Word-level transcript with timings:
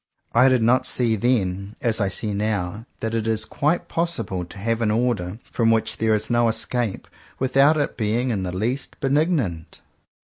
I 0.33 0.49
did 0.49 0.63
not 0.63 0.87
see 0.87 1.15
then, 1.15 1.75
as 1.79 2.01
I 2.01 2.09
see 2.09 2.33
now, 2.33 2.87
that 3.01 3.13
it 3.13 3.27
is 3.27 3.45
quite 3.45 3.87
possible 3.87 4.43
to 4.45 4.57
have 4.57 4.81
an 4.81 4.89
order 4.89 5.37
from 5.51 5.69
which 5.69 5.97
there 5.97 6.15
is 6.15 6.27
no 6.27 6.47
escape, 6.47 7.07
without 7.37 7.77
its 7.77 7.93
being 7.97 8.31
in 8.31 8.41
the 8.41 8.51
least 8.51 8.99
benignant. 8.99 9.79